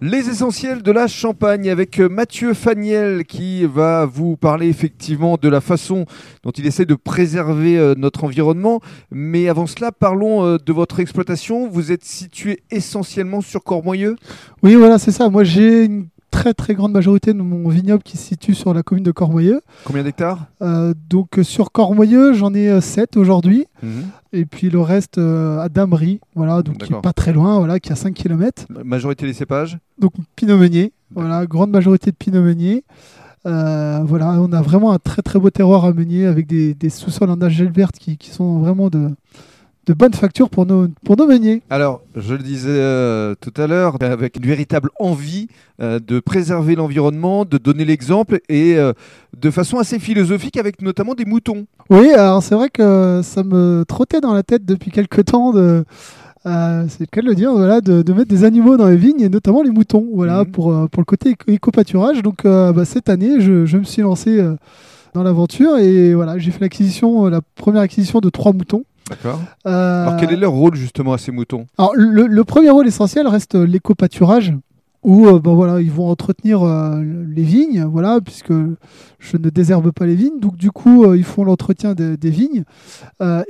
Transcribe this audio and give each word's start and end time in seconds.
Les 0.00 0.28
essentiels 0.28 0.84
de 0.84 0.92
la 0.92 1.08
Champagne 1.08 1.68
avec 1.68 1.98
euh, 1.98 2.08
Mathieu 2.08 2.54
Faniel 2.54 3.24
qui 3.24 3.64
va 3.64 4.06
vous 4.06 4.36
parler 4.36 4.68
effectivement 4.68 5.36
de 5.36 5.48
la 5.48 5.60
façon 5.60 6.06
dont 6.44 6.52
il 6.52 6.68
essaie 6.68 6.86
de 6.86 6.94
préserver 6.94 7.76
euh, 7.76 7.96
notre 7.96 8.22
environnement. 8.22 8.80
Mais 9.10 9.48
avant 9.48 9.66
cela, 9.66 9.90
parlons 9.90 10.44
euh, 10.44 10.56
de 10.64 10.72
votre 10.72 11.00
exploitation. 11.00 11.68
Vous 11.68 11.90
êtes 11.90 12.04
situé 12.04 12.60
essentiellement 12.70 13.40
sur 13.40 13.64
Cormoyeux? 13.64 14.14
Oui, 14.62 14.76
voilà, 14.76 15.00
c'est 15.00 15.10
ça. 15.10 15.28
Moi, 15.30 15.42
j'ai 15.42 15.86
une 15.86 16.06
très 16.38 16.54
très 16.54 16.74
grande 16.74 16.92
majorité 16.92 17.32
de 17.32 17.42
mon 17.42 17.68
vignoble 17.68 18.02
qui 18.04 18.16
se 18.16 18.28
situe 18.28 18.54
sur 18.54 18.72
la 18.72 18.84
commune 18.84 19.02
de 19.02 19.10
Cormoyeux. 19.10 19.60
Combien 19.82 20.04
d'hectares? 20.04 20.46
Euh, 20.62 20.94
donc 21.10 21.38
euh, 21.38 21.42
sur 21.42 21.72
Cormoyeux, 21.72 22.32
j'en 22.32 22.54
ai 22.54 22.80
7 22.80 23.16
aujourd'hui. 23.16 23.66
Et 24.32 24.44
puis 24.44 24.70
le 24.70 24.80
reste 24.80 25.18
euh, 25.18 25.58
à 25.58 25.68
Damery, 25.68 26.20
voilà, 26.34 26.62
donc 26.62 26.78
qui 26.78 26.92
est 26.92 27.00
pas 27.00 27.12
très 27.12 27.32
loin, 27.32 27.58
voilà, 27.58 27.80
qui 27.80 27.88
est 27.88 27.92
à 27.92 27.96
5 27.96 28.14
km. 28.14 28.66
Majorité 28.84 29.26
des 29.26 29.32
cépages? 29.32 29.78
Donc 29.98 30.12
Pinot 30.36 30.58
Meunier, 30.58 30.92
voilà, 31.12 31.44
grande 31.46 31.70
majorité 31.70 32.12
de 32.12 32.16
Pinot 32.16 32.42
Meunier. 32.42 32.84
Euh, 33.46 34.00
voilà, 34.04 34.32
on 34.40 34.52
a 34.52 34.62
vraiment 34.62 34.92
un 34.92 34.98
très 34.98 35.22
très 35.22 35.40
beau 35.40 35.50
terroir 35.50 35.84
à 35.84 35.92
Meunier 35.92 36.26
avec 36.26 36.46
des, 36.46 36.74
des 36.74 36.90
sous-sols 36.90 37.30
en 37.30 37.40
algèle 37.40 37.72
verte 37.72 37.98
qui, 37.98 38.16
qui 38.16 38.30
sont 38.30 38.58
vraiment 38.58 38.90
de, 38.90 39.10
de 39.88 39.94
bonne 39.94 40.12
facture 40.12 40.50
pour 40.50 40.66
nos, 40.66 40.86
pour 41.04 41.16
nos 41.16 41.26
meuniers. 41.26 41.62
Alors, 41.70 42.02
je 42.14 42.34
le 42.34 42.42
disais 42.42 42.68
euh, 42.70 43.34
tout 43.40 43.54
à 43.56 43.66
l'heure, 43.66 43.96
avec 44.02 44.36
une 44.36 44.44
véritable 44.44 44.90
envie 45.00 45.48
euh, 45.80 45.98
de 45.98 46.20
préserver 46.20 46.74
l'environnement, 46.74 47.44
de 47.46 47.56
donner 47.56 47.86
l'exemple 47.86 48.40
et 48.50 48.76
euh, 48.76 48.92
de 49.40 49.50
façon 49.50 49.78
assez 49.78 49.98
philosophique 49.98 50.58
avec 50.58 50.82
notamment 50.82 51.14
des 51.14 51.24
moutons. 51.24 51.64
Oui, 51.88 52.10
alors 52.12 52.42
c'est 52.42 52.54
vrai 52.54 52.68
que 52.68 53.20
ça 53.24 53.42
me 53.42 53.84
trottait 53.88 54.20
dans 54.20 54.34
la 54.34 54.42
tête 54.42 54.66
depuis 54.66 54.90
quelques 54.90 55.24
temps 55.24 55.52
de. 55.54 55.84
euh, 56.46 56.84
c'est 56.88 57.00
le 57.00 57.06
cas 57.06 57.22
de 57.22 57.26
le 57.26 57.34
dire, 57.34 57.52
voilà, 57.52 57.80
de, 57.80 58.02
de 58.02 58.12
mettre 58.12 58.28
des 58.28 58.44
animaux 58.44 58.76
dans 58.76 58.88
les 58.88 58.96
vignes 58.96 59.20
et 59.22 59.28
notamment 59.30 59.62
les 59.62 59.70
moutons, 59.70 60.06
voilà, 60.12 60.40
Mhm. 60.44 60.50
pour, 60.52 60.88
pour 60.90 61.00
le 61.00 61.04
côté 61.06 61.30
éco- 61.30 61.50
éco-pâturage. 61.50 62.22
Donc 62.22 62.44
euh, 62.44 62.72
bah, 62.74 62.84
cette 62.84 63.08
année, 63.08 63.40
je, 63.40 63.64
je 63.64 63.78
me 63.78 63.84
suis 63.84 64.02
lancé 64.02 64.38
euh, 64.38 64.54
dans 65.14 65.22
l'aventure 65.22 65.78
et 65.78 66.12
voilà, 66.12 66.36
j'ai 66.36 66.50
fait 66.50 66.60
l'acquisition, 66.60 67.26
la 67.28 67.40
première 67.54 67.80
acquisition 67.82 68.20
de 68.20 68.28
trois 68.28 68.52
moutons. 68.52 68.84
D'accord. 69.08 69.40
Euh, 69.66 70.06
Alors, 70.06 70.20
quel 70.20 70.32
est 70.32 70.36
leur 70.36 70.52
rôle 70.52 70.74
justement 70.74 71.12
à 71.12 71.18
ces 71.18 71.32
moutons? 71.32 71.66
Alors, 71.78 71.92
le, 71.94 72.26
le 72.26 72.44
premier 72.44 72.70
rôle 72.70 72.86
essentiel 72.86 73.26
reste 73.26 73.54
euh, 73.54 73.66
l'éco-pâturage, 73.66 74.54
où 75.02 75.26
euh, 75.28 75.38
ben 75.38 75.54
voilà, 75.54 75.80
ils 75.80 75.90
vont 75.90 76.08
entretenir 76.10 76.62
euh, 76.62 77.02
les 77.28 77.44
vignes, 77.44 77.84
voilà, 77.84 78.20
puisque 78.20 78.52
je 78.52 79.36
ne 79.36 79.48
désherbe 79.48 79.92
pas 79.92 80.06
les 80.06 80.16
vignes. 80.16 80.40
Donc, 80.40 80.56
du 80.56 80.70
coup, 80.70 81.04
euh, 81.04 81.16
ils 81.16 81.24
font 81.24 81.44
l'entretien 81.44 81.94
des, 81.94 82.16
des 82.16 82.30
vignes. 82.30 82.64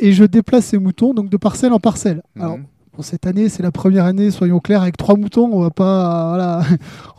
Et 0.01 0.13
je 0.13 0.25
déplace 0.25 0.67
ces 0.67 0.79
moutons 0.79 1.15
donc 1.15 1.31
de 1.31 1.37
parcelle 1.37 1.73
en 1.73 1.81
parcelle. 1.81 2.23
Alors, 2.39 2.59
Cette 3.01 3.27
année, 3.27 3.49
c'est 3.49 3.63
la 3.63 3.71
première 3.71 4.05
année, 4.07 4.31
soyons 4.31 4.59
clairs, 4.59 4.83
avec 4.83 4.97
trois 4.97 5.17
moutons, 5.17 5.49
on 5.53 5.61
va 5.61 5.71
pas, 5.71 6.29
voilà, 6.31 6.63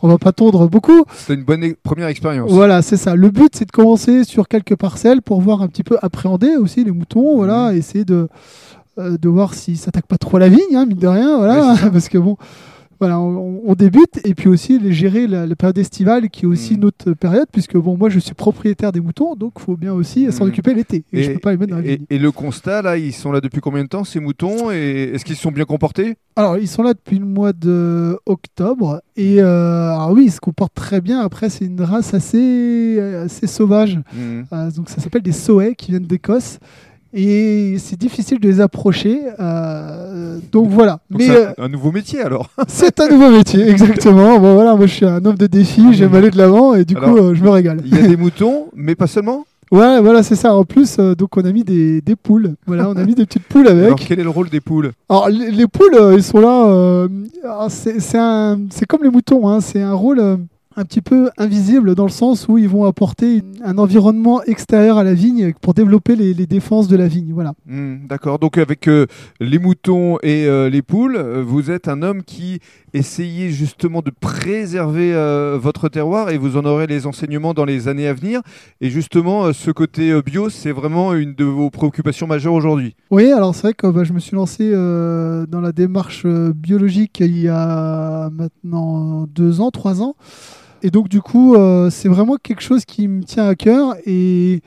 on 0.02 0.08
va 0.08 0.18
pas 0.18 0.32
tondre 0.32 0.68
beaucoup. 0.68 1.04
C'est 1.14 1.34
une 1.34 1.44
bonne 1.44 1.64
e- 1.64 1.76
première 1.82 2.08
expérience. 2.08 2.50
Voilà, 2.50 2.82
c'est 2.82 2.96
ça. 2.98 3.14
Le 3.14 3.30
but, 3.30 3.50
c'est 3.54 3.64
de 3.64 3.70
commencer 3.72 4.24
sur 4.24 4.46
quelques 4.48 4.76
parcelles 4.76 5.22
pour 5.22 5.40
voir 5.40 5.62
un 5.62 5.68
petit 5.68 5.82
peu 5.82 5.96
appréhender 6.02 6.56
aussi 6.56 6.84
les 6.84 6.90
moutons, 6.90 7.36
voilà, 7.36 7.70
Mhm. 7.72 7.78
essayer 7.78 8.04
de, 8.04 8.28
euh, 8.98 9.16
de 9.16 9.28
voir 9.28 9.54
s'ils 9.54 9.78
s'attaquent 9.78 10.06
pas 10.06 10.18
trop 10.18 10.36
à 10.36 10.40
la 10.40 10.48
vigne, 10.48 10.74
hein, 10.74 10.84
mine 10.86 10.98
de 10.98 11.06
rien, 11.06 11.38
voilà, 11.38 11.74
Oui, 11.82 11.90
parce 11.92 12.08
que 12.08 12.18
bon, 12.18 12.36
voilà, 13.00 13.18
on, 13.18 13.62
on 13.64 13.74
débute 13.74 14.20
et 14.24 14.34
puis 14.34 14.48
aussi 14.48 14.78
les 14.78 14.92
gérer 14.92 15.26
la, 15.26 15.46
la 15.46 15.56
période 15.56 15.78
estivale 15.78 16.28
qui 16.28 16.44
est 16.44 16.46
aussi 16.48 16.74
Mhm. 16.74 16.80
notre 16.80 17.12
période, 17.14 17.46
puisque 17.50 17.76
bon, 17.76 17.96
moi 17.96 18.10
je 18.10 18.18
suis 18.18 18.34
propriétaire 18.34 18.92
des 18.92 19.00
moutons, 19.00 19.34
donc 19.34 19.54
il 19.56 19.62
faut 19.62 19.76
bien 19.76 19.92
aussi 19.94 20.30
s'en 20.30 20.44
Mhm. 20.44 20.50
occuper 20.50 20.74
l'été 20.74 21.04
et, 21.12 21.22
je 21.22 21.30
peux 21.32 21.38
pas 21.38 21.52
les 21.52 21.56
mettre 21.56 21.70
dans 21.72 21.78
la 21.78 21.84
et- 21.86 21.96
vigne. 21.96 22.06
et 22.10 22.18
le 22.18 22.30
constat, 22.30 22.82
là, 22.82 22.96
ils 22.98 23.12
sont 23.14 23.32
là 23.32 23.40
depuis 23.40 23.60
combien 23.62 23.82
de 23.84 23.88
temps, 23.88 24.04
ces 24.04 24.20
moutons 24.20 24.70
Et 24.70 25.12
est-ce 25.14 25.24
qu'ils 25.24 25.36
se 25.36 25.42
sont 25.42 25.50
bien 25.52 25.64
comportés? 25.64 26.16
Alors, 26.36 26.58
ils 26.58 26.68
sont 26.68 26.82
là 26.82 26.92
depuis 26.94 27.18
le 27.18 27.24
mois 27.26 27.52
de 27.52 28.18
octobre 28.26 29.00
et 29.16 29.40
euh, 29.40 29.92
alors 29.94 30.12
oui, 30.12 30.24
ils 30.26 30.32
se 30.32 30.40
comportent 30.40 30.74
très 30.74 31.00
bien. 31.00 31.20
Après, 31.20 31.48
c'est 31.50 31.64
une 31.64 31.80
race 31.80 32.12
assez, 32.14 33.00
assez 33.00 33.46
sauvage. 33.46 33.98
Mhm. 34.14 34.44
Euh, 34.52 34.70
donc 34.72 34.88
ça 34.90 35.00
s'appelle 35.00 35.22
des 35.22 35.32
Sohets 35.32 35.74
qui 35.74 35.90
viennent 35.92 36.04
d'Écosse. 36.06 36.58
Et 37.12 37.76
c'est 37.78 37.98
difficile 37.98 38.38
de 38.38 38.46
les 38.48 38.60
approcher. 38.60 39.20
euh, 39.40 39.99
donc 40.52 40.68
voilà. 40.68 41.00
Donc 41.10 41.20
Mais 41.20 41.26
c'est 41.26 41.46
euh, 41.46 41.52
un, 41.58 41.64
un 41.64 41.68
nouveau 41.68 41.92
métier 41.92 42.20
alors. 42.22 42.50
c'est 42.68 42.98
un 43.00 43.08
nouveau 43.08 43.30
métier, 43.30 43.68
exactement. 43.70 44.38
Bon 44.38 44.54
voilà, 44.54 44.74
moi 44.76 44.86
je 44.86 44.94
suis 44.94 45.06
un 45.06 45.24
homme 45.24 45.36
de 45.36 45.46
défi, 45.46 45.92
j'aime 45.92 46.14
aller 46.14 46.30
de 46.30 46.38
l'avant 46.38 46.74
et 46.74 46.84
du 46.84 46.96
Alors, 46.96 47.10
coup 47.10 47.16
euh, 47.18 47.34
je 47.34 47.42
me 47.42 47.50
régale. 47.50 47.80
Il 47.84 47.94
y 47.94 47.98
a 47.98 48.06
des 48.06 48.16
moutons, 48.24 48.66
mais 48.74 48.94
pas 48.94 49.06
seulement. 49.06 49.44
Ouais, 49.72 50.00
voilà, 50.00 50.24
c'est 50.24 50.34
ça. 50.34 50.52
En 50.56 50.64
plus, 50.64 50.96
euh, 50.98 51.14
donc 51.14 51.36
on 51.36 51.44
a 51.44 51.52
mis 51.52 51.62
des, 51.62 52.00
des 52.00 52.16
poules. 52.16 52.54
Voilà, 52.66 52.88
on 52.88 52.96
a 52.96 53.04
mis 53.04 53.14
des 53.14 53.24
petites 53.24 53.44
poules 53.46 53.68
avec. 53.68 53.84
Alors 53.86 53.98
quel 54.00 54.18
est 54.18 54.24
le 54.24 54.30
rôle 54.30 54.48
des 54.50 54.60
poules 54.60 54.90
Alors 55.08 55.28
les, 55.28 55.50
les 55.52 55.68
poules, 55.68 55.94
euh, 55.94 56.14
ils 56.16 56.24
sont 56.24 56.40
là. 56.40 57.06
alors, 57.44 57.70
c'est 57.70 58.86
comme 58.88 59.04
les 59.04 59.10
moutons. 59.10 59.48
hein, 59.48 59.60
c'est 59.60 59.80
un 59.80 59.94
rôle 59.94 60.38
un 60.76 60.84
petit 60.84 61.00
peu 61.00 61.30
invisible 61.36 61.96
dans 61.96 62.04
le 62.04 62.10
sens 62.10 62.46
où 62.48 62.56
ils 62.56 62.68
vont 62.68 62.84
apporter 62.84 63.42
un 63.64 63.76
environnement 63.76 64.42
extérieur 64.44 64.98
à 64.98 65.04
la 65.04 65.14
vigne 65.14 65.52
pour 65.60 65.74
développer 65.74 66.14
les, 66.14 66.32
les 66.32 66.46
défenses 66.46 66.86
de 66.86 66.96
la 66.96 67.08
vigne. 67.08 67.32
Voilà. 67.34 67.54
Hmm, 67.66 68.06
D'accord. 68.06 68.38
Donc 68.38 68.56
avec 68.56 68.86
euh, 68.86 69.06
les 69.40 69.58
moutons 69.58 70.18
et 70.22 70.46
euh, 70.46 70.70
les 70.70 70.82
poules, 70.82 71.16
euh, 71.16 71.42
vous 71.44 71.72
êtes 71.72 71.88
un 71.88 72.02
homme 72.02 72.22
qui 72.22 72.60
essayez 72.94 73.50
justement 73.50 74.00
de 74.00 74.10
préserver 74.10 75.12
euh, 75.12 75.58
votre 75.60 75.88
terroir 75.88 76.30
et 76.30 76.38
vous 76.38 76.56
en 76.56 76.64
aurez 76.64 76.86
les 76.86 77.04
enseignements 77.06 77.52
dans 77.52 77.64
les 77.64 77.88
années 77.88 78.06
à 78.06 78.14
venir. 78.14 78.40
Et 78.80 78.90
justement, 78.90 79.52
ce 79.52 79.72
côté 79.72 80.22
bio, 80.22 80.50
c'est 80.50 80.72
vraiment 80.72 81.14
une 81.14 81.34
de 81.34 81.44
vos 81.44 81.70
préoccupations 81.70 82.28
majeures 82.28 82.54
aujourd'hui. 82.54 82.94
Oui, 83.10 83.32
alors 83.32 83.56
c'est 83.56 83.62
vrai 83.62 83.74
que 83.74 83.88
bah, 83.88 84.04
je 84.04 84.12
me 84.12 84.20
suis 84.20 84.36
lancé 84.36 84.70
dans 84.70 85.60
la 85.60 85.72
démarche 85.72 86.26
biologique 86.26 87.20
il 87.20 87.38
y 87.38 87.48
a 87.48 88.30
maintenant 88.30 89.26
deux 89.34 89.60
ans, 89.60 89.70
trois 89.70 90.00
ans. 90.02 90.14
Et 90.82 90.90
donc 90.90 91.08
du 91.08 91.20
coup, 91.20 91.54
euh, 91.54 91.90
c'est 91.90 92.08
vraiment 92.08 92.36
quelque 92.36 92.62
chose 92.62 92.84
qui 92.84 93.08
me 93.08 93.22
tient 93.22 93.46
à 93.46 93.54
cœur. 93.54 93.96
Et 94.06 94.62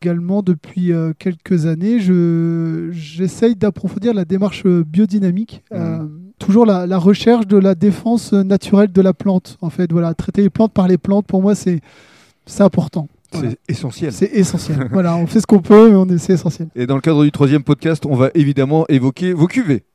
également, 0.00 0.42
depuis 0.42 0.92
euh, 0.92 1.12
quelques 1.18 1.66
années, 1.66 2.00
je, 2.00 2.88
j'essaye 2.92 3.56
d'approfondir 3.56 4.14
la 4.14 4.24
démarche 4.24 4.64
euh, 4.66 4.84
biodynamique. 4.84 5.62
Euh, 5.72 6.06
toujours 6.38 6.66
la, 6.66 6.86
la 6.86 6.98
recherche 6.98 7.46
de 7.46 7.56
la 7.56 7.74
défense 7.74 8.32
naturelle 8.32 8.92
de 8.92 9.02
la 9.02 9.12
plante. 9.12 9.58
En 9.60 9.70
fait, 9.70 9.90
voilà, 9.90 10.14
traiter 10.14 10.42
les 10.42 10.50
plantes 10.50 10.72
par 10.72 10.88
les 10.88 10.98
plantes, 10.98 11.26
pour 11.26 11.42
moi, 11.42 11.54
c'est, 11.54 11.80
c'est 12.46 12.62
important. 12.62 13.08
Voilà. 13.32 13.50
C'est 13.50 13.72
essentiel. 13.72 14.12
C'est 14.12 14.30
essentiel. 14.32 14.88
voilà, 14.92 15.16
on 15.16 15.26
fait 15.26 15.40
ce 15.40 15.46
qu'on 15.46 15.60
peut, 15.60 15.90
mais 15.90 15.96
on 15.96 16.06
est, 16.06 16.18
c'est 16.18 16.34
essentiel. 16.34 16.68
Et 16.76 16.86
dans 16.86 16.94
le 16.94 17.00
cadre 17.00 17.24
du 17.24 17.32
troisième 17.32 17.62
podcast, 17.62 18.06
on 18.06 18.14
va 18.14 18.30
évidemment 18.34 18.86
évoquer 18.88 19.32
vos 19.32 19.46
cuvées. 19.46 19.82